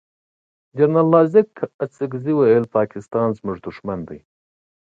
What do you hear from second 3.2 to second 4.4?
زمونږ دوښمن دی.